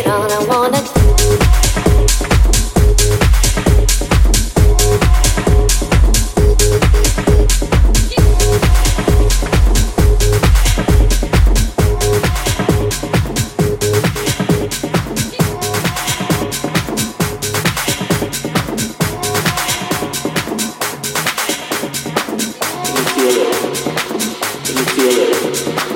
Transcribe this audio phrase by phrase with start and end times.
[0.00, 0.86] feel it?
[24.64, 25.91] Can you feel?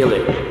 [0.00, 0.49] healing.